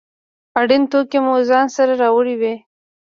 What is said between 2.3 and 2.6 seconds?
وي.